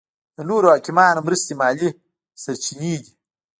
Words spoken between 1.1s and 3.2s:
مرستې مالي سرچینې دي.